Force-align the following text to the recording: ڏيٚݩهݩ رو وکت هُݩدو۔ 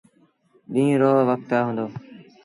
ڏيٚݩهݩ 0.73 0.99
رو 1.01 1.11
وکت 1.29 1.51
هُݩدو۔ 1.67 1.85